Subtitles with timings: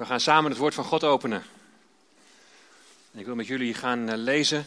[0.00, 1.42] We gaan samen het woord van God openen.
[3.12, 4.66] Ik wil met jullie gaan eh, lezen.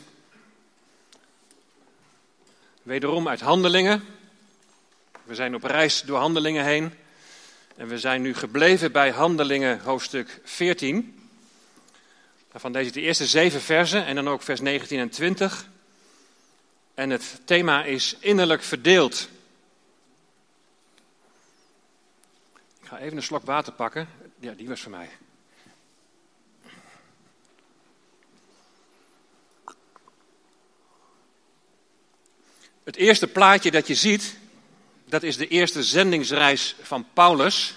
[2.84, 4.06] Wederom uit Handelingen.
[5.24, 6.94] We zijn op reis door Handelingen heen.
[7.76, 11.30] En we zijn nu gebleven bij Handelingen hoofdstuk 14.
[12.54, 15.68] Van deze de eerste zeven versen en dan ook vers 19 en 20.
[16.94, 19.30] En het thema is innerlijk verdeeld.
[22.82, 24.08] Ik ga even een slok water pakken.
[24.40, 25.10] Ja, die was voor mij.
[32.84, 34.38] Het eerste plaatje dat je ziet,
[35.06, 37.76] dat is de eerste zendingsreis van Paulus.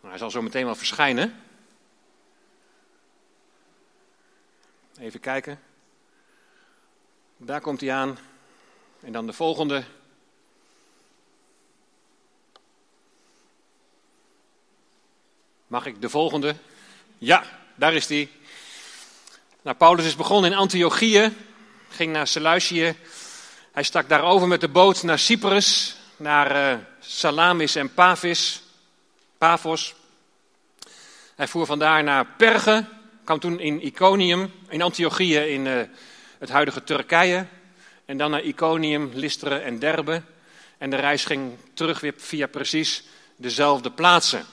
[0.00, 1.42] Nou, hij zal zo meteen wel verschijnen.
[4.98, 5.60] Even kijken.
[7.36, 8.18] Daar komt hij aan.
[9.00, 9.84] En dan de volgende.
[15.66, 16.54] Mag ik de volgende?
[17.18, 18.30] Ja, daar is hij.
[19.62, 21.32] Nou, Paulus is begonnen in Antiochië
[21.92, 22.94] ging naar Seleucië.
[23.72, 28.62] Hij stak daarover met de boot naar Cyprus, naar uh, Salamis en Pavis.
[31.36, 32.84] Hij voer vandaar naar Perge,
[33.24, 35.82] kwam toen in Iconium, in Antiochië in uh,
[36.38, 37.46] het huidige Turkije.
[38.04, 40.22] En dan naar Iconium, Listeren en Derbe.
[40.78, 43.04] En de reis ging terug weer via precies
[43.36, 44.44] dezelfde plaatsen.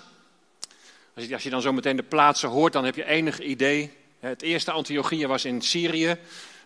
[1.16, 3.98] Als je, als je dan zo meteen de plaatsen hoort, dan heb je enig idee.
[4.20, 6.18] Het eerste Antiochië was in Syrië.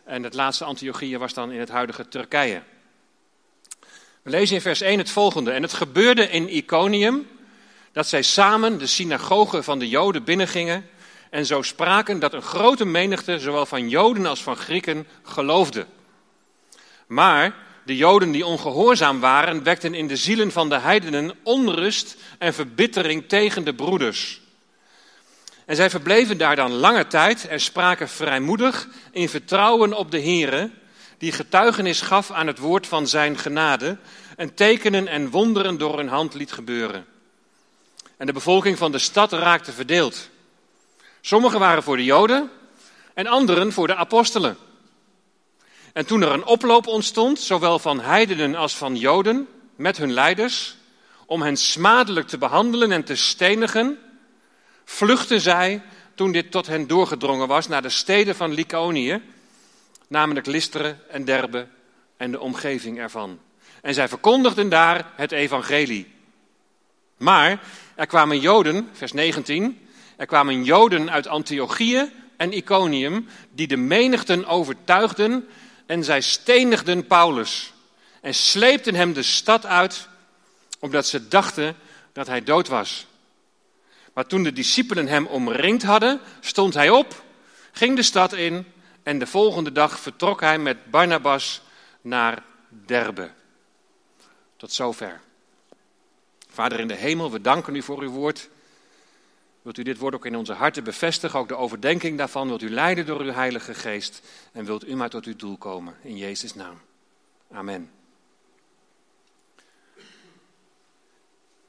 [0.05, 2.61] En het laatste Antiochië was dan in het huidige Turkije.
[4.21, 5.51] We lezen in vers 1 het volgende.
[5.51, 7.27] En het gebeurde in Iconium
[7.91, 10.89] dat zij samen de synagoge van de Joden binnengingen
[11.29, 15.85] en zo spraken dat een grote menigte, zowel van Joden als van Grieken, geloofde.
[17.07, 22.53] Maar de Joden die ongehoorzaam waren, wekten in de zielen van de heidenen onrust en
[22.53, 24.42] verbittering tegen de broeders.
[25.65, 30.69] En zij verbleven daar dan lange tijd en spraken vrijmoedig in vertrouwen op de Heere,
[31.17, 33.97] die getuigenis gaf aan het woord van zijn genade
[34.37, 37.05] en tekenen en wonderen door hun hand liet gebeuren.
[38.17, 40.29] En de bevolking van de stad raakte verdeeld.
[41.21, 42.49] Sommigen waren voor de Joden
[43.13, 44.57] en anderen voor de apostelen.
[45.93, 50.75] En toen er een oploop ontstond, zowel van heidenen als van Joden, met hun leiders,
[51.25, 53.99] om hen smadelijk te behandelen en te stenigen,
[54.85, 55.81] vluchtten zij,
[56.15, 59.21] toen dit tot hen doorgedrongen was, naar de steden van Lycaonië,
[60.07, 61.67] namelijk Listeren en Derbe
[62.17, 63.39] en de omgeving ervan.
[63.81, 66.11] En zij verkondigden daar het evangelie.
[67.17, 67.63] Maar
[67.95, 74.45] er kwamen Joden, vers 19, er kwamen Joden uit Antiochië en Iconium, die de menigten
[74.45, 75.47] overtuigden
[75.85, 77.73] en zij stenigden Paulus
[78.21, 80.07] en sleepten hem de stad uit,
[80.79, 81.75] omdat ze dachten
[82.13, 83.07] dat hij dood was.
[84.13, 87.23] Maar toen de discipelen hem omringd hadden, stond hij op,
[87.71, 88.65] ging de stad in
[89.03, 91.61] en de volgende dag vertrok hij met Barnabas
[92.01, 93.31] naar Derbe.
[94.57, 95.21] Tot zover.
[96.49, 98.49] Vader in de hemel, we danken u voor uw woord.
[99.61, 102.47] Wilt u dit woord ook in onze harten bevestigen, ook de overdenking daarvan?
[102.47, 104.21] Wilt u leiden door uw Heilige Geest
[104.51, 105.95] en wilt u maar tot uw doel komen?
[106.01, 106.81] In Jezus' naam.
[107.51, 108.02] Amen.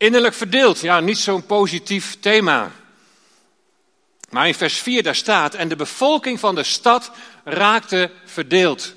[0.05, 2.73] Innerlijk verdeeld, ja, niet zo'n positief thema.
[4.31, 7.11] Maar in vers 4 daar staat, en de bevolking van de stad
[7.45, 8.95] raakte verdeeld.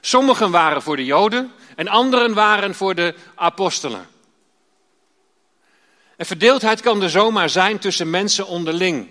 [0.00, 4.08] Sommigen waren voor de Joden en anderen waren voor de apostelen.
[6.16, 9.08] En verdeeldheid kan er zomaar zijn tussen mensen onderling.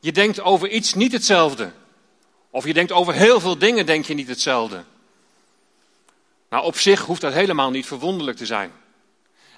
[0.00, 1.72] Je denkt over iets niet hetzelfde.
[2.50, 4.84] Of je denkt over heel veel dingen denk je niet hetzelfde.
[6.50, 8.72] Nou, op zich hoeft dat helemaal niet verwonderlijk te zijn.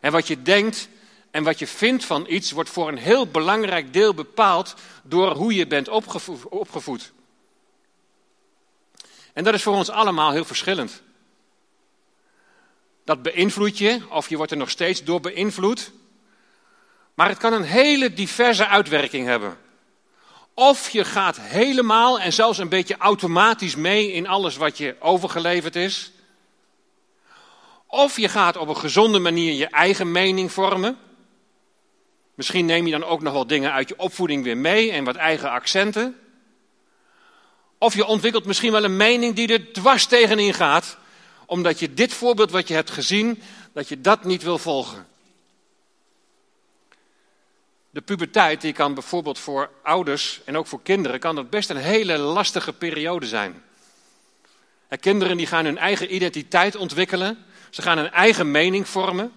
[0.00, 0.88] En wat je denkt
[1.30, 5.54] en wat je vindt van iets wordt voor een heel belangrijk deel bepaald door hoe
[5.54, 5.88] je bent
[6.48, 7.12] opgevoed.
[9.32, 11.02] En dat is voor ons allemaal heel verschillend.
[13.04, 15.92] Dat beïnvloedt je, of je wordt er nog steeds door beïnvloed.
[17.14, 19.58] Maar het kan een hele diverse uitwerking hebben.
[20.54, 25.76] Of je gaat helemaal en zelfs een beetje automatisch mee in alles wat je overgeleverd
[25.76, 26.12] is.
[27.90, 30.98] Of je gaat op een gezonde manier je eigen mening vormen.
[32.34, 35.16] Misschien neem je dan ook nog wel dingen uit je opvoeding weer mee en wat
[35.16, 36.18] eigen accenten.
[37.78, 40.96] Of je ontwikkelt misschien wel een mening die er dwars tegenin gaat,
[41.46, 43.42] omdat je dit voorbeeld wat je hebt gezien,
[43.72, 45.06] dat je dat niet wil volgen.
[47.90, 51.76] De puberteit die kan bijvoorbeeld voor ouders en ook voor kinderen kan dat best een
[51.76, 53.62] hele lastige periode zijn.
[55.00, 57.44] kinderen die gaan hun eigen identiteit ontwikkelen.
[57.70, 59.32] Ze gaan een eigen mening vormen.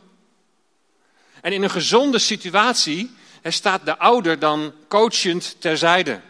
[1.41, 6.21] En in een gezonde situatie staat de ouder dan coachend terzijde.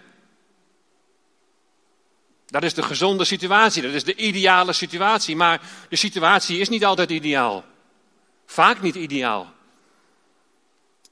[2.45, 5.35] Dat is de gezonde situatie, dat is de ideale situatie.
[5.35, 7.65] Maar de situatie is niet altijd ideaal.
[8.45, 9.53] Vaak niet ideaal.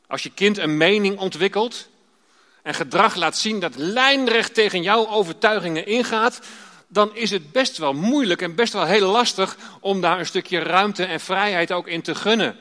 [0.08, 1.90] Als je kind een mening ontwikkelt
[2.64, 6.40] en gedrag laat zien dat lijnrecht tegen jouw overtuigingen ingaat,
[6.92, 10.60] dan is het best wel moeilijk en best wel heel lastig om daar een stukje
[10.60, 12.58] ruimte en vrijheid ook in te gunnen.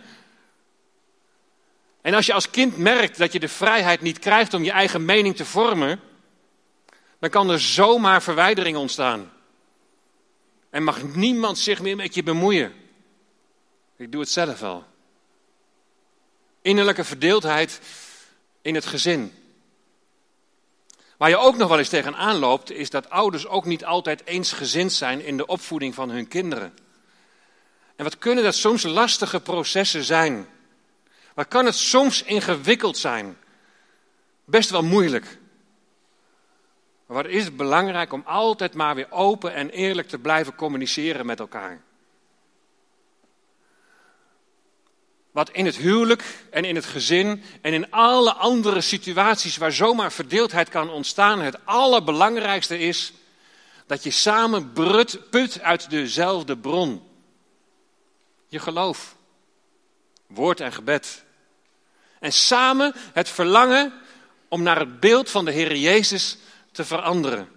[2.01, 5.05] En als je als kind merkt dat je de vrijheid niet krijgt om je eigen
[5.05, 6.01] mening te vormen,
[7.19, 9.33] dan kan er zomaar verwijdering ontstaan.
[10.71, 12.73] En mag niemand zich meer met je bemoeien.
[13.97, 14.85] Ik doe het zelf wel.
[16.63, 17.81] Innerlijke verdeeldheid
[18.63, 19.33] in het gezin.
[21.19, 24.93] Waar je ook nog wel eens tegenaan loopt, is dat ouders ook niet altijd eensgezind
[24.93, 26.75] zijn in de opvoeding van hun kinderen.
[27.97, 30.49] En wat kunnen dat soms lastige processen zijn?
[31.35, 33.37] Wat kan het soms ingewikkeld zijn?
[34.45, 35.39] Best wel moeilijk.
[37.07, 41.27] Maar wat is het belangrijk om altijd maar weer open en eerlijk te blijven communiceren
[41.27, 41.81] met elkaar?
[45.39, 50.13] Wat in het huwelijk en in het gezin en in alle andere situaties waar zomaar
[50.13, 53.13] verdeeldheid kan ontstaan, het allerbelangrijkste is
[53.87, 57.03] dat je samen brut, put uit dezelfde bron.
[58.49, 59.17] Je geloof,
[60.27, 61.25] woord en gebed.
[62.21, 63.93] En samen het verlangen
[64.49, 66.37] om naar het beeld van de Heer Jezus
[66.73, 67.49] te veranderen.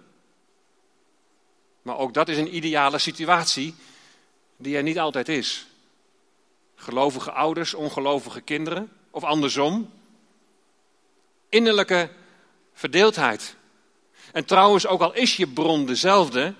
[1.82, 3.74] Maar ook dat is een ideale situatie
[4.56, 5.66] die er niet altijd is.
[6.82, 9.90] Gelovige ouders, ongelovige kinderen of andersom.
[11.48, 12.10] Innerlijke
[12.74, 13.54] verdeeldheid.
[14.32, 16.54] En trouwens, ook al is je bron dezelfde,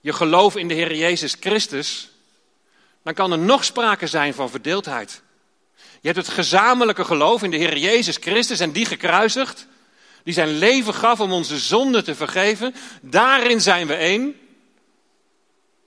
[0.00, 2.10] je geloof in de Heer Jezus Christus,
[3.02, 5.22] dan kan er nog sprake zijn van verdeeldheid.
[5.74, 9.66] Je hebt het gezamenlijke geloof in de Heer Jezus Christus en die gekruisigd
[10.22, 12.74] die zijn leven gaf om onze zonden te vergeven.
[13.00, 14.34] Daarin zijn we één.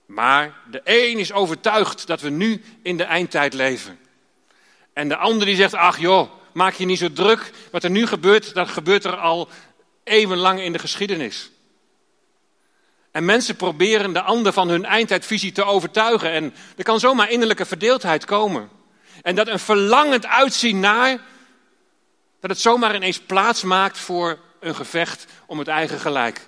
[0.08, 4.00] Maar de een is overtuigd dat we nu in de eindtijd leven.
[4.94, 7.52] En de ander die zegt, ach joh, maak je niet zo druk.
[7.72, 9.50] Wat er nu gebeurt, dat gebeurt er al
[10.04, 11.52] eeuwenlang in de geschiedenis.
[13.12, 16.32] En mensen proberen de ander van hun eindtijdvisie te overtuigen.
[16.32, 18.70] En er kan zomaar innerlijke verdeeldheid komen.
[19.22, 21.20] En dat een verlangend uitzien naar
[22.40, 26.48] dat het zomaar ineens plaats maakt voor een gevecht om het eigen gelijk.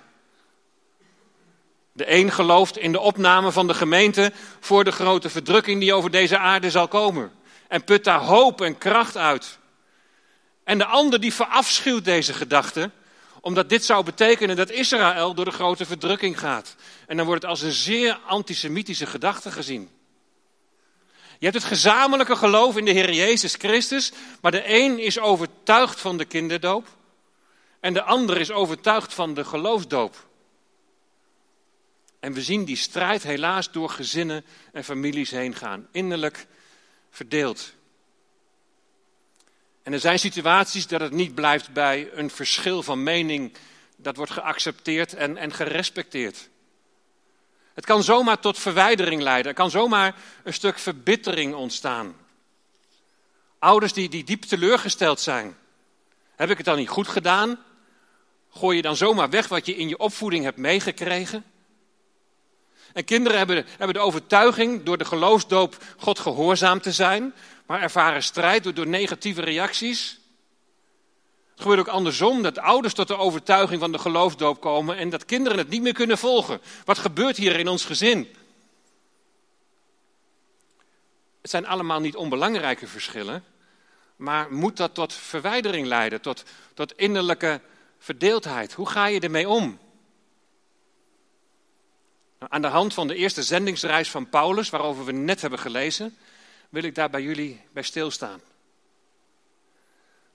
[2.00, 6.10] De een gelooft in de opname van de gemeente voor de grote verdrukking die over
[6.10, 7.32] deze aarde zal komen.
[7.68, 9.58] En put daar hoop en kracht uit.
[10.64, 12.90] En de ander die verafschuwt deze gedachte,
[13.40, 16.74] omdat dit zou betekenen dat Israël door de grote verdrukking gaat.
[17.06, 19.90] En dan wordt het als een zeer antisemitische gedachte gezien.
[21.38, 26.00] Je hebt het gezamenlijke geloof in de Heer Jezus Christus, maar de een is overtuigd
[26.00, 26.86] van de kinderdoop
[27.80, 30.28] en de ander is overtuigd van de geloofsdoop.
[32.20, 36.46] En we zien die strijd helaas door gezinnen en families heen gaan, innerlijk
[37.10, 37.72] verdeeld.
[39.82, 43.52] En er zijn situaties dat het niet blijft bij een verschil van mening
[43.96, 46.48] dat wordt geaccepteerd en, en gerespecteerd.
[47.74, 49.50] Het kan zomaar tot verwijdering leiden.
[49.50, 50.14] Er kan zomaar
[50.44, 52.16] een stuk verbittering ontstaan.
[53.58, 55.56] Ouders die, die diep teleurgesteld zijn.
[56.36, 57.58] Heb ik het dan niet goed gedaan?
[58.50, 61.44] Gooi je dan zomaar weg wat je in je opvoeding hebt meegekregen?
[62.92, 67.34] En kinderen hebben, hebben de overtuiging door de geloofsdoop God gehoorzaam te zijn,
[67.66, 70.18] maar ervaren strijd door, negatieve reacties.
[71.50, 75.24] Het gebeurt ook andersom, dat ouders tot de overtuiging van de geloofsdoop komen en dat
[75.24, 76.60] kinderen het niet meer kunnen volgen.
[76.84, 78.28] Wat gebeurt hier in ons gezin?
[81.40, 83.44] Het zijn allemaal niet onbelangrijke verschillen,
[84.16, 86.44] maar moet dat tot verwijdering leiden, tot,
[86.74, 87.60] tot innerlijke
[87.98, 88.72] verdeeldheid?
[88.72, 89.78] Hoe ga je ermee om?
[92.48, 96.16] Aan de hand van de eerste zendingsreis van Paulus, waarover we net hebben gelezen,
[96.68, 98.40] wil ik daar bij jullie bij stilstaan.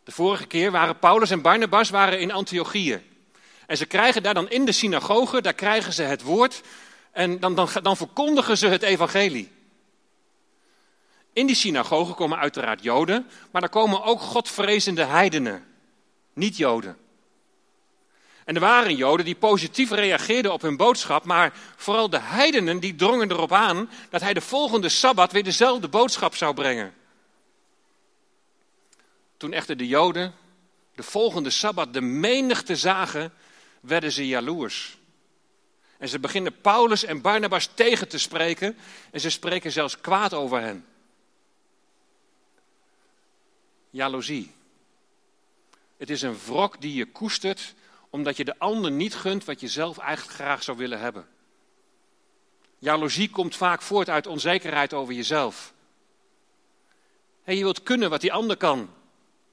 [0.04, 3.04] De vorige keer waren Paulus en Barnabas waren in Antiochië.
[3.68, 6.62] En ze krijgen daar dan in de synagoge, daar krijgen ze het woord
[7.12, 9.52] en dan, dan, dan verkondigen ze het evangelie.
[11.34, 15.66] In die synagoge komen uiteraard Joden, maar daar komen ook godvrezende heidenen,
[16.34, 16.98] niet Joden.
[18.46, 22.96] En er waren Joden die positief reageerden op hun boodschap, maar vooral de heidenen die
[22.96, 26.94] drongen erop aan dat hij de volgende sabbat weer dezelfde boodschap zou brengen.
[29.38, 30.34] Toen echter de Joden
[30.96, 33.34] de volgende sabbat de menigte zagen,
[33.80, 34.98] werden ze jaloers.
[35.98, 38.78] En ze beginnen Paulus en Barnabas tegen te spreken
[39.12, 40.86] en ze spreken zelfs kwaad over hen.
[43.96, 44.52] jaloezie.
[45.98, 47.74] Het is een wrok die je koestert
[48.16, 51.28] omdat je de ander niet gunt wat je zelf eigenlijk graag zou willen hebben.
[52.80, 55.74] Jaloezie komt vaak voort uit onzekerheid over jezelf.
[57.46, 58.90] je wilt kunnen wat die ander kan,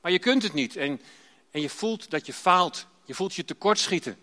[0.00, 0.76] maar je kunt het niet.
[0.76, 1.00] En,
[1.50, 2.86] en je voelt dat je faalt.
[3.04, 4.18] Je voelt je tekortschieten.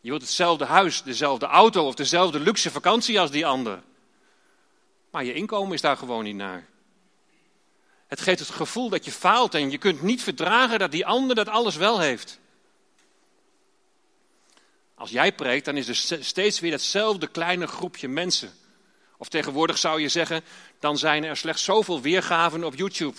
[0.00, 3.82] Je wilt hetzelfde huis, dezelfde auto of dezelfde luxe vakantie als die ander.
[5.10, 6.66] Maar je inkomen is daar gewoon niet naar.
[8.06, 11.36] Het geeft het gevoel dat je faalt en je kunt niet verdragen dat die ander
[11.36, 12.40] dat alles wel heeft.
[14.96, 18.52] Als jij preekt, dan is er steeds weer datzelfde kleine groepje mensen.
[19.18, 20.44] Of tegenwoordig zou je zeggen,
[20.80, 23.18] dan zijn er slechts zoveel weergaven op YouTube.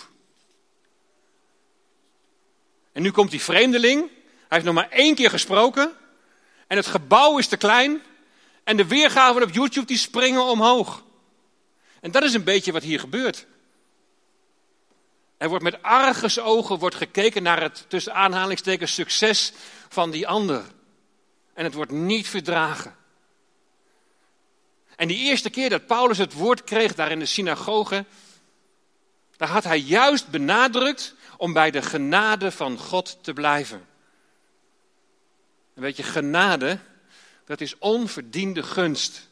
[2.92, 4.10] En nu komt die vreemdeling,
[4.48, 5.92] hij heeft nog maar één keer gesproken.
[6.66, 8.02] En het gebouw is te klein.
[8.64, 11.04] En de weergaven op YouTube die springen omhoog.
[12.00, 13.46] En dat is een beetje wat hier gebeurt.
[15.36, 19.52] Er wordt met argusogen wordt gekeken naar het tussen aanhalingstekens succes
[19.88, 20.64] van die ander.
[21.58, 22.96] En het wordt niet verdragen.
[24.96, 28.04] En die eerste keer dat Paulus het woord kreeg daar in de synagoge,
[29.36, 33.86] daar had hij juist benadrukt om bij de genade van God te blijven.
[35.74, 36.78] En weet je, genade,
[37.44, 39.28] dat is onverdiende gunst.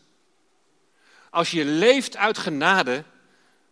[1.30, 3.04] Als je leeft uit genade,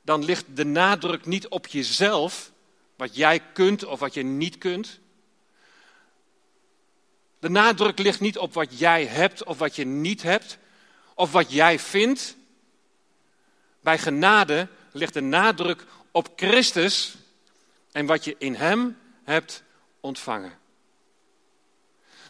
[0.02, 2.52] dan ligt de nadruk niet op jezelf,
[2.96, 4.98] wat jij kunt of wat je niet kunt.
[7.44, 10.58] De nadruk ligt niet op wat jij hebt of wat je niet hebt,
[11.14, 12.36] of wat jij vindt.
[13.80, 17.14] Bij genade ligt de nadruk op Christus
[17.92, 19.62] en wat je in Hem hebt
[20.00, 20.52] ontvangen.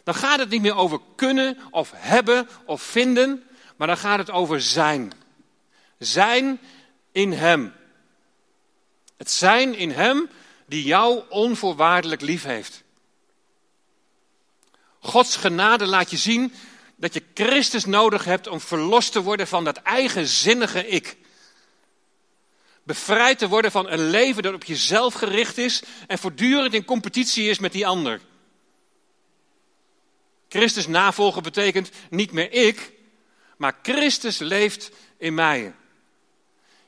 [0.03, 3.43] Dan gaat het niet meer over kunnen of hebben of vinden,
[3.75, 5.11] maar dan gaat het over zijn.
[5.97, 6.59] Zijn
[7.11, 7.73] in Hem.
[9.17, 10.29] Het zijn in Hem
[10.65, 12.83] die jou onvoorwaardelijk lief heeft.
[15.05, 16.53] Gods genade laat je zien
[16.95, 21.17] dat je Christus nodig hebt om verlost te worden van dat eigenzinnige ik.
[22.83, 27.49] Bevrijd te worden van een leven dat op jezelf gericht is en voortdurend in competitie
[27.49, 28.21] is met die ander.
[30.49, 32.91] Christus navolgen betekent niet meer ik,
[33.57, 35.73] maar Christus leeft in mij.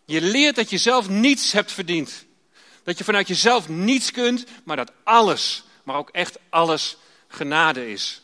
[0.05, 2.25] Je leert dat je zelf niets hebt verdiend.
[2.83, 6.97] Dat je vanuit jezelf niets kunt, maar dat alles, maar ook echt alles,
[7.27, 8.21] genade is.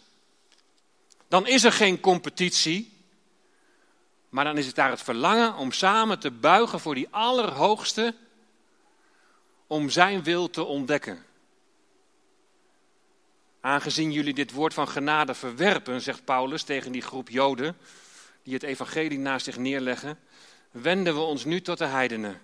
[1.28, 2.98] Dan is er geen competitie,
[4.30, 8.16] maar dan is het daar het verlangen om samen te buigen voor die Allerhoogste,
[9.68, 11.26] om Zijn wil te ontdekken.
[13.62, 17.78] Aangezien jullie dit woord van genade verwerpen, zegt Paulus tegen die groep Joden,
[18.44, 20.20] die het evangelie naast zich neerleggen,
[20.72, 22.42] wenden we ons nu tot de heidenen.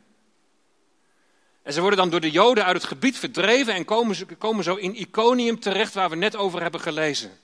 [1.69, 4.75] En ze worden dan door de Joden uit het gebied verdreven en komen, komen zo
[4.75, 7.39] in Iconium terecht, waar we net over hebben gelezen.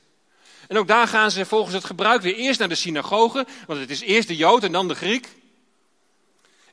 [0.67, 3.89] En ook daar gaan ze volgens het gebruik weer eerst naar de synagoge, want het
[3.89, 5.27] is eerst de Jood en dan de Griek.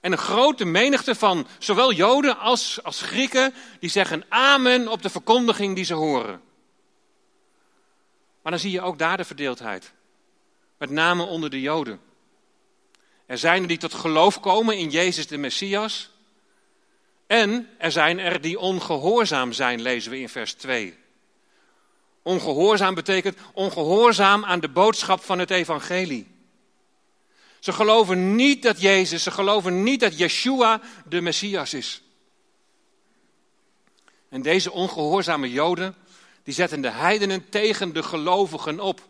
[0.01, 5.11] En een grote menigte van zowel Joden als, als Grieken, die zeggen amen op de
[5.11, 6.41] verkondiging die ze horen.
[8.43, 9.93] Maar dan zie je ook daar de verdeeldheid.
[10.79, 12.01] Met name onder de Joden.
[13.27, 16.12] Er zijn er die tot geloof komen in Jezus de Messias.
[17.27, 20.99] En er zijn er die ongehoorzaam zijn, lezen we in vers 2.
[22.23, 26.31] Ongehoorzaam betekent ongehoorzaam aan de boodschap van het evangelie.
[27.59, 32.03] Ze geloven niet dat Jezus, ze geloven niet dat Yeshua de Messias is.
[34.29, 35.95] En deze ongehoorzame Joden,
[36.43, 39.09] die zetten de heidenen tegen de gelovigen op.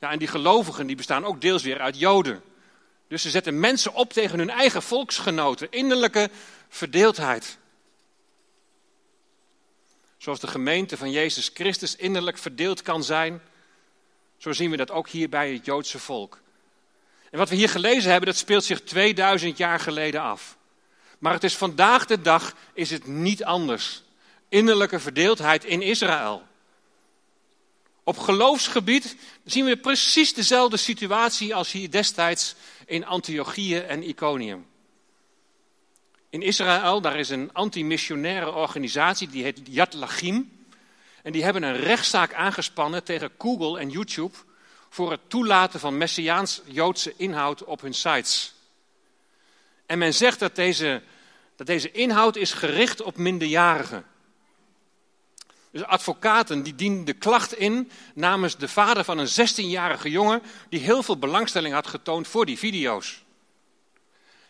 [0.00, 2.42] Ja, en die gelovigen die bestaan ook deels weer uit Joden.
[3.08, 5.70] Dus ze zetten mensen op tegen hun eigen volksgenoten.
[5.70, 6.30] Innerlijke
[6.68, 7.58] verdeeldheid.
[10.18, 13.42] Zoals de gemeente van Jezus Christus innerlijk verdeeld kan zijn,
[14.36, 16.40] zo zien we dat ook hier bij het Joodse volk.
[17.30, 20.56] En wat we hier gelezen hebben, dat speelt zich 2000 jaar geleden af.
[21.18, 24.02] Maar het is vandaag de dag is het niet anders.
[24.48, 26.42] Innerlijke verdeeldheid in Israël.
[28.04, 32.54] Op geloofsgebied zien we precies dezelfde situatie als hier destijds
[32.86, 34.66] in Antiochië en Iconium.
[36.30, 40.66] In Israël, daar is een antimissionaire organisatie, die heet Yad Lachim.
[41.22, 44.36] En die hebben een rechtszaak aangespannen tegen Google en YouTube
[44.88, 48.54] voor het toelaten van messiaans-Joodse inhoud op hun sites.
[49.86, 51.02] En men zegt dat deze,
[51.56, 54.04] dat deze inhoud is gericht op minderjarigen.
[55.76, 60.80] Dus advocaten die dienden de klacht in namens de vader van een 16-jarige jongen die
[60.80, 63.24] heel veel belangstelling had getoond voor die video's.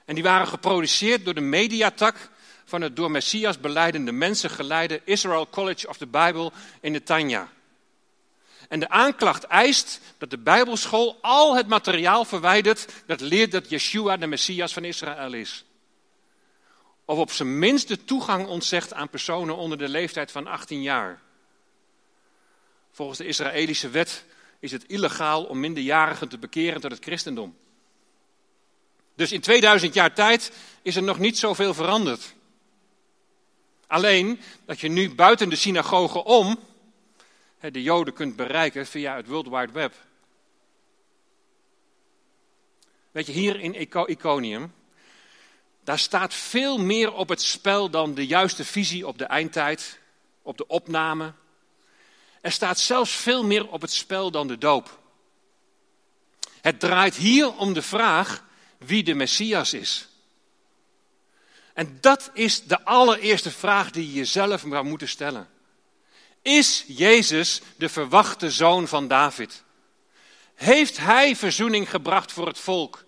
[0.05, 2.31] En die waren geproduceerd door de mediatak
[2.65, 7.49] van het door Messias beleidende mensen geleide Israel College of the Bible in Netanya.
[8.69, 14.17] En de aanklacht eist dat de Bijbelschool al het materiaal verwijdert dat leert dat Yeshua
[14.17, 15.65] de Messias van Israël is.
[17.09, 21.23] Of op zijn minst de toegang ontzegt aan personen onder de leeftijd van 18 jaar.
[22.91, 24.25] Volgens de Israëlische wet
[24.59, 27.57] is het illegaal om minderjarigen te bekeren tot het christendom.
[29.15, 32.35] Dus in 2000 jaar tijd is er nog niet zoveel veranderd.
[33.87, 36.59] Alleen dat je nu buiten de synagoge om
[37.61, 39.95] de Joden kunt bereiken via het World Wide Web.
[43.11, 43.75] Weet je, hier in
[44.07, 44.73] Iconium,
[45.87, 49.99] daar staat veel meer op het spel dan de juiste visie op de eindtijd,
[50.43, 51.33] op de opname.
[52.41, 54.99] Er staat zelfs veel meer op het spel dan de doop.
[56.61, 58.45] Het draait hier om de vraag
[58.79, 60.09] wie de Messias is.
[61.75, 65.49] En dat is de allereerste vraag die je jezelf zou moeten stellen.
[66.43, 69.63] Is Jezus de verwachte zoon van David?
[70.55, 73.05] Heeft hij verzoening gebracht voor het volk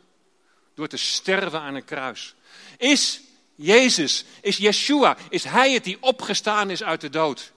[0.75, 2.37] door te sterven aan een kruis?
[2.77, 3.21] Is
[3.55, 7.53] Jezus, is Yeshua, is hij het die opgestaan is uit de dood?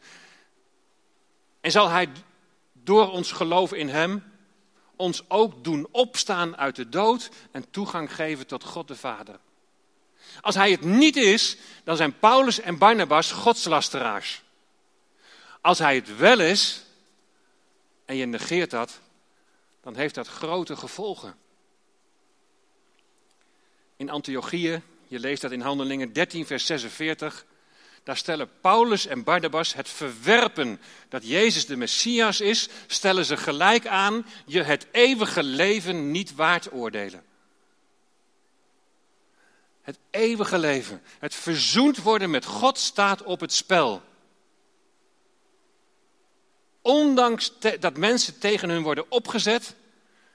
[1.61, 2.09] En zal hij
[2.73, 4.23] door ons geloof in hem
[4.95, 9.39] ons ook doen opstaan uit de dood en toegang geven tot God de Vader?
[10.41, 14.41] Als hij het niet is, dan zijn Paulus en Barnabas godslasteraars.
[15.61, 16.83] Als hij het wel is
[18.05, 18.99] en je negeert dat,
[19.81, 21.35] dan heeft dat grote gevolgen.
[24.01, 27.45] In Antiochieën, je leest dat in Handelingen 13, vers 46,
[28.03, 33.87] daar stellen Paulus en Barnabas het verwerpen dat Jezus de Messias is, stellen ze gelijk
[33.87, 37.23] aan je het eeuwige leven niet waard oordelen.
[39.81, 44.01] Het eeuwige leven, het verzoend worden met God staat op het spel.
[46.81, 49.75] Ondanks dat mensen tegen hun worden opgezet,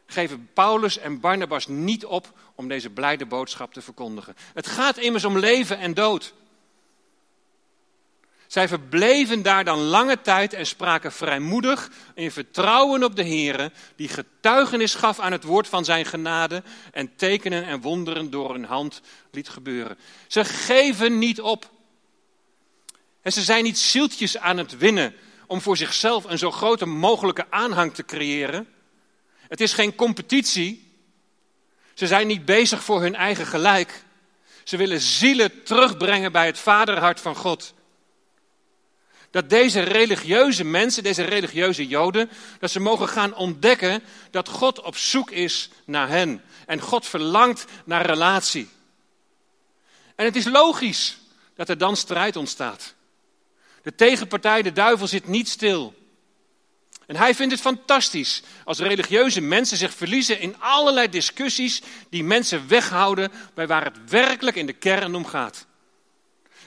[0.07, 4.37] geven Paulus en Barnabas niet op om deze blijde boodschap te verkondigen.
[4.55, 6.35] Het gaat immers om leven en dood.
[8.47, 14.09] Zij verbleven daar dan lange tijd en spraken vrijmoedig in vertrouwen op de Heer, die
[14.09, 19.01] getuigenis gaf aan het woord van zijn genade en tekenen en wonderen door hun hand
[19.31, 19.99] liet gebeuren.
[20.27, 21.71] Ze geven niet op.
[23.23, 25.15] En ze zijn niet zieltjes aan het winnen
[25.47, 28.69] om voor zichzelf een zo grote mogelijke aanhang te creëren.
[29.49, 30.93] Het is geen competitie.
[31.95, 34.05] Ze zijn niet bezig voor hun eigen gelijk.
[34.65, 37.75] Ze willen zielen terugbrengen bij het vaderhart van God.
[39.31, 44.97] Dat deze religieuze mensen, deze religieuze Joden, dat ze mogen gaan ontdekken dat God op
[44.97, 46.43] zoek is naar hen.
[46.67, 48.69] En God verlangt naar relatie.
[50.15, 51.19] En het is logisch
[51.55, 52.95] dat er dan strijd ontstaat.
[53.83, 55.95] De tegenpartij, de duivel, zit niet stil.
[57.07, 62.69] En hij vindt het fantastisch als religieuze mensen zich verliezen in allerlei discussies die mensen
[62.69, 65.67] weghouden bij waar het werkelijk in de kern om gaat.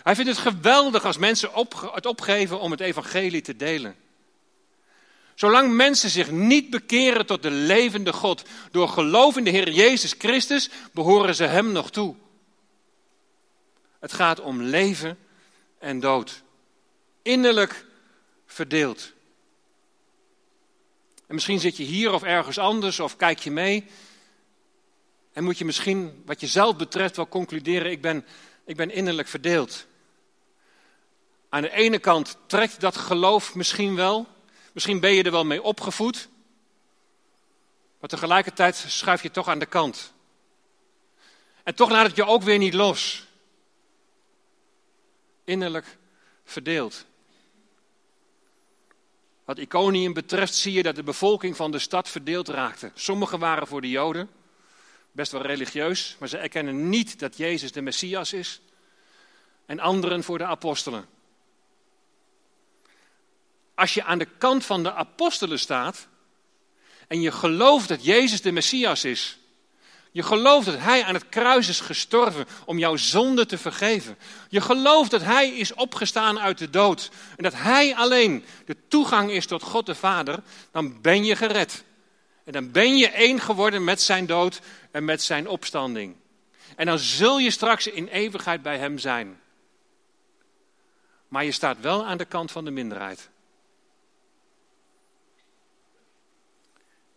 [0.04, 1.50] Hij vindt het geweldig als mensen
[1.94, 3.96] het opgeven om het evangelie te delen.
[5.36, 10.16] Zolang mensen zich niet bekeren tot de levende God door geloof in de Heer Jezus
[10.18, 12.16] Christus, behoren ze Hem nog toe.
[14.00, 15.18] Het gaat om leven
[15.80, 16.44] en dood
[17.22, 17.86] innerlijk
[18.46, 19.12] verdeeld.
[21.30, 23.86] En misschien zit je hier of ergens anders of kijk je mee.
[25.34, 28.26] En moet je misschien, wat jezelf betreft, wel concluderen: ik ben,
[28.66, 29.86] ik ben innerlijk verdeeld.
[31.50, 34.28] Aan de ene kant trekt dat geloof misschien wel.
[34.74, 36.30] Misschien ben je er wel mee opgevoed.
[38.00, 40.14] Maar tegelijkertijd schuif je toch aan de kant.
[41.64, 43.28] En toch laat het je ook weer niet los.
[45.44, 45.98] Innerlijk
[46.44, 47.06] verdeeld.
[49.50, 52.92] Wat Iconium betreft zie je dat de bevolking van de stad verdeeld raakte.
[52.94, 54.30] Sommigen waren voor de Joden,
[55.12, 58.62] best wel religieus, maar ze erkennen niet dat Jezus de Messias is.
[59.66, 61.06] En anderen voor de apostelen.
[63.76, 66.08] Als je aan de kant van de apostelen staat
[67.08, 69.39] en je gelooft dat Jezus de Messias is,
[70.12, 74.18] je gelooft dat Hij aan het kruis is gestorven om jouw zonde te vergeven.
[74.50, 79.32] Je gelooft dat Hij is opgestaan uit de dood en dat Hij alleen de toegang
[79.32, 80.40] is tot God de Vader.
[80.72, 81.84] Dan ben je gered.
[82.44, 84.60] En dan ben je één geworden met Zijn dood
[84.92, 86.16] en met Zijn opstanding.
[86.76, 89.40] En dan zul je straks in eeuwigheid bij Hem zijn.
[91.28, 93.30] Maar je staat wel aan de kant van de minderheid.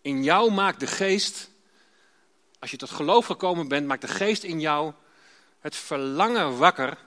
[0.02, 1.50] In jou maakt de geest
[2.62, 4.92] als je tot geloof gekomen bent, maakt de geest in jou
[5.61, 6.98] het verlangen wakker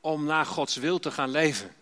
[0.00, 1.74] om naar Gods wil te gaan leven.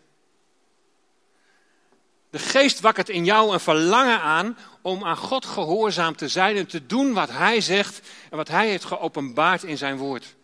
[2.31, 6.67] De geest wakkert in jou een verlangen aan om aan God gehoorzaam te zijn en
[6.67, 8.01] te doen wat Hij zegt
[8.31, 10.37] en wat Hij heeft geopenbaard in zijn woord.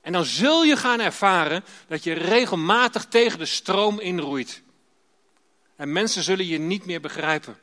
[0.00, 4.62] En dan zul je gaan ervaren dat je regelmatig tegen de stroom inroeit.
[5.76, 7.58] En mensen zullen je niet meer begrijpen.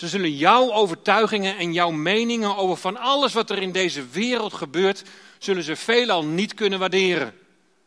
[0.00, 4.52] Ze zullen jouw overtuigingen en jouw meningen over van alles wat er in deze wereld
[4.52, 5.02] gebeurt,
[5.38, 7.26] zullen ze veelal niet kunnen waarderen.
[7.26, 7.34] En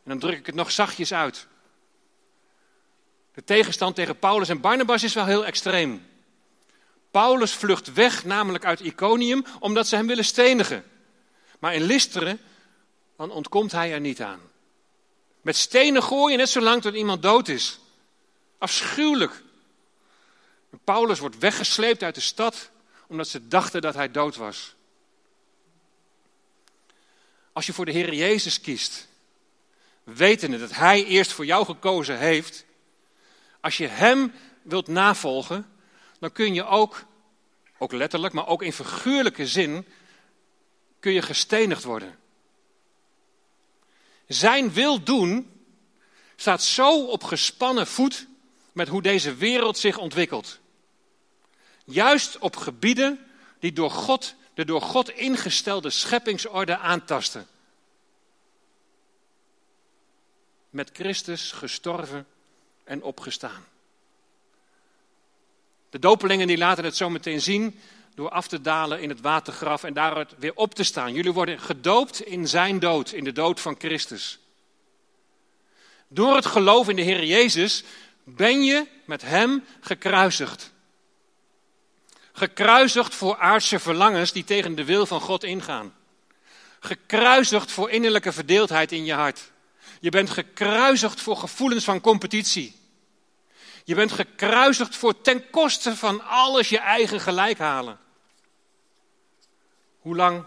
[0.04, 1.48] dan druk ik het nog zachtjes uit.
[3.34, 6.06] De tegenstand tegen Paulus en Barnabas is wel heel extreem.
[7.12, 10.84] Paulus vlucht weg, namelijk uit Iconium, omdat ze hem willen stenigen.
[11.60, 12.40] Maar in Listeren,
[13.18, 14.40] dan ontkomt hij er niet aan.
[15.42, 17.80] Met stenen gooien net zolang tot iemand dood is.
[18.58, 19.44] Afschuwelijk.
[20.84, 22.72] Paulus wordt weggesleept uit de stad
[23.08, 24.76] omdat ze dachten dat hij dood was.
[27.54, 29.08] Als je voor de Heer Jezus kiest,
[30.04, 32.66] wetende dat Hij eerst voor jou gekozen heeft,
[33.60, 35.72] als je Hem wilt navolgen,
[36.20, 37.06] dan kun je ook,
[37.78, 39.88] ook letterlijk, maar ook in figuurlijke zin,
[41.00, 42.20] kun je gestenigd worden.
[44.28, 45.52] Zijn wil doen
[46.36, 48.28] staat zo op gespannen voet
[48.72, 50.62] met hoe deze wereld zich ontwikkelt.
[51.84, 53.26] Juist op gebieden
[53.60, 57.48] die door God, de door God ingestelde scheppingsorde aantasten.
[60.70, 62.28] Met Christus gestorven
[62.84, 63.66] en opgestaan.
[65.90, 67.80] De dopelingen die laten het zo meteen zien
[68.16, 71.14] door af te dalen in het watergraf en daaruit weer op te staan.
[71.14, 74.40] Jullie worden gedoopt in zijn dood, in de dood van Christus.
[76.08, 77.84] Door het geloof in de Heer Jezus
[78.24, 80.73] ben je met Hem gekruisigd.
[82.34, 85.94] Gekruisigd voor aardse verlangens die tegen de wil van God ingaan.
[86.80, 89.52] Gekruisigd voor innerlijke verdeeldheid in je hart.
[90.00, 92.76] Je bent gekruisigd voor gevoelens van competitie.
[93.84, 98.00] Je bent gekruisigd voor ten koste van alles je eigen gelijk halen.
[100.00, 100.46] Hoe lang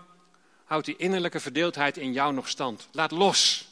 [0.64, 2.88] houdt die innerlijke verdeeldheid in jou nog stand?
[2.92, 3.68] Laat los.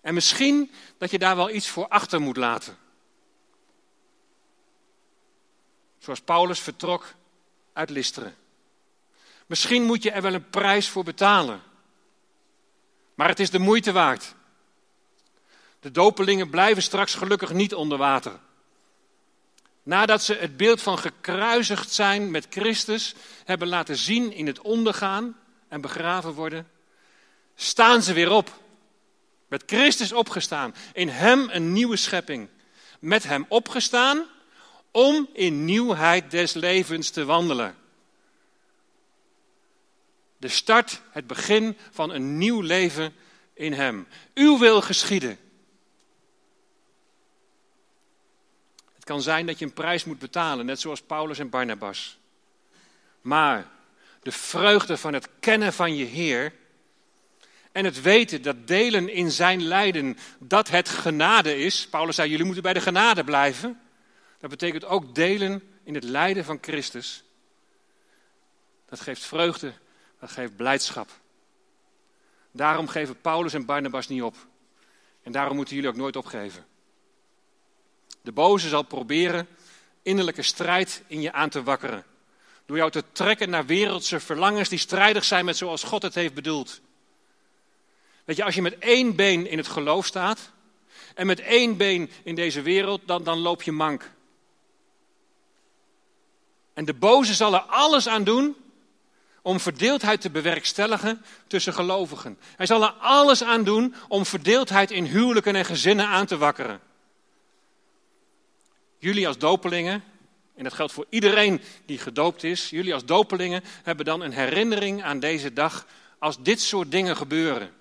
[0.00, 2.78] En misschien dat je daar wel iets voor achter moet laten.
[6.00, 7.14] Zoals Paulus vertrok
[7.72, 8.36] uit Listeren.
[9.46, 11.62] Misschien moet je er wel een prijs voor betalen.
[13.14, 14.34] Maar het is de moeite waard.
[15.80, 18.38] De dopelingen blijven straks gelukkig niet onder water.
[19.82, 25.36] Nadat ze het beeld van gekruisigd zijn met Christus hebben laten zien in het ondergaan
[25.68, 26.70] en begraven worden,
[27.54, 28.60] staan ze weer op.
[29.48, 30.74] Met Christus opgestaan.
[30.92, 32.48] In Hem een nieuwe schepping.
[32.98, 34.26] Met Hem opgestaan
[34.90, 37.76] om in nieuwheid des levens te wandelen.
[40.36, 43.14] De start, het begin van een nieuw leven
[43.54, 44.06] in Hem.
[44.34, 45.38] Uw wil geschieden.
[48.94, 52.18] Het kan zijn dat je een prijs moet betalen, net zoals Paulus en Barnabas.
[53.20, 53.66] Maar
[54.22, 56.52] de vreugde van het kennen van je Heer
[57.72, 61.86] en het weten dat delen in zijn lijden, dat het genade is.
[61.88, 63.80] Paulus zei, jullie moeten bij de genade blijven.
[64.40, 67.24] Dat betekent ook delen in het lijden van Christus.
[68.88, 69.72] Dat geeft vreugde,
[70.20, 71.10] dat geeft blijdschap.
[72.52, 74.36] Daarom geven Paulus en Barnabas niet op.
[75.22, 76.66] En daarom moeten jullie ook nooit opgeven.
[78.22, 79.48] De boze zal proberen
[80.02, 82.04] innerlijke strijd in je aan te wakkeren.
[82.66, 86.34] Door jou te trekken naar wereldse verlangens die strijdig zijn met zoals God het heeft
[86.34, 86.80] bedoeld.
[88.24, 90.50] Weet je, als je met één been in het geloof staat
[91.14, 94.10] en met één been in deze wereld, dan, dan loop je mank.
[96.80, 98.56] En de boze zal er alles aan doen
[99.42, 102.38] om verdeeldheid te bewerkstelligen tussen gelovigen.
[102.56, 106.80] Hij zal er alles aan doen om verdeeldheid in huwelijken en gezinnen aan te wakkeren.
[108.98, 110.04] Jullie als dopelingen,
[110.54, 115.02] en dat geldt voor iedereen die gedoopt is, jullie als dopelingen hebben dan een herinnering
[115.02, 115.86] aan deze dag
[116.18, 117.72] als dit soort dingen gebeuren.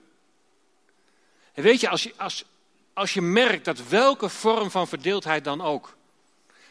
[1.53, 2.45] En weet je, als je, als,
[2.93, 5.97] als je merkt dat welke vorm van verdeeldheid dan ook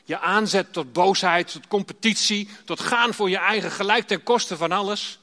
[0.09, 4.73] je aanzet tot boosheid, tot competitie, tot gaan voor je eigen gelijk ten koste van
[4.73, 5.19] alles.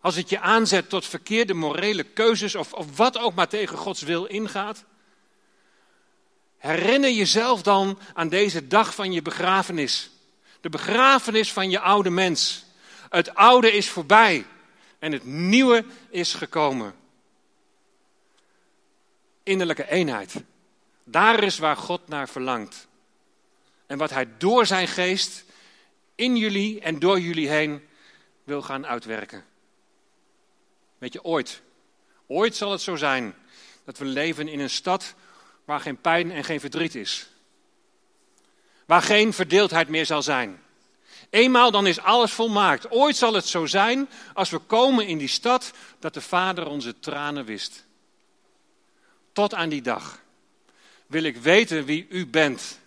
[0.00, 4.02] Als het je aanzet tot verkeerde morele keuzes of, of wat ook maar tegen Gods
[4.02, 4.84] wil ingaat.
[6.58, 10.10] Herinner jezelf dan aan deze dag van je begrafenis.
[10.60, 12.64] De begrafenis van je oude mens.
[13.08, 14.46] Het oude is voorbij
[14.98, 16.94] en het nieuwe is gekomen
[19.42, 20.34] innerlijke eenheid.
[21.04, 22.87] Daar is waar God naar verlangt.
[23.88, 25.44] En wat Hij door zijn geest
[26.14, 27.88] in jullie en door jullie heen
[28.44, 29.44] wil gaan uitwerken.
[30.98, 31.62] Weet je, ooit,
[32.30, 33.34] Ooit zal het zo zijn
[33.84, 35.14] dat we leven in een stad
[35.64, 37.28] waar geen pijn en geen verdriet is.
[38.86, 40.62] Waar geen verdeeldheid meer zal zijn.
[41.30, 42.90] Eenmaal dan is alles volmaakt.
[42.90, 46.98] Ooit zal het zo zijn als we komen in die stad dat de Vader onze
[46.98, 47.84] tranen wist.
[49.32, 50.20] Tot aan die dag
[51.06, 52.78] wil ik weten wie u bent.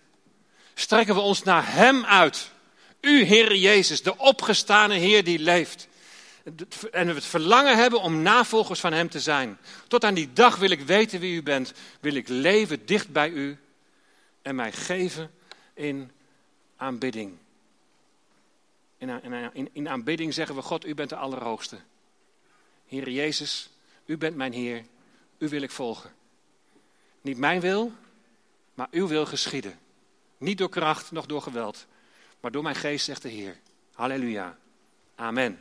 [0.74, 2.50] Strekken we ons naar Hem uit.
[3.00, 5.88] U, Heer Jezus, de opgestane Heer die leeft.
[6.90, 9.58] En we het verlangen hebben om navolgers van Hem te zijn.
[9.88, 11.72] Tot aan die dag wil ik weten wie u bent.
[12.00, 13.58] Wil ik leven dicht bij u
[14.42, 15.30] en mij geven
[15.74, 16.10] in
[16.76, 17.38] aanbidding.
[18.98, 21.76] In, in aanbidding zeggen we, God, u bent de Allerhoogste.
[22.86, 23.70] Heer Jezus,
[24.04, 24.84] u bent mijn Heer,
[25.38, 26.12] u wil ik volgen.
[27.20, 27.92] Niet mijn wil,
[28.74, 29.78] maar uw wil geschieden.
[30.42, 31.86] Niet door kracht, noch door geweld,
[32.40, 33.60] maar door mijn geest, zegt de Heer.
[33.92, 34.58] Halleluja.
[35.14, 35.58] Amen.